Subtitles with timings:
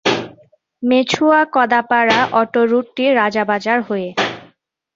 [0.83, 4.09] Mechua Kadapara auto রুটটি রাজাবাজার হয়ে।